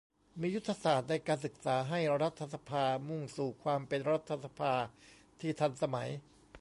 [0.39, 4.73] มียุทธศาสตร์ในการศึกษาให้รัฐสภามุ่งสู่ความเป็นรัฐสภา
[5.39, 6.09] ที่ทันสมัย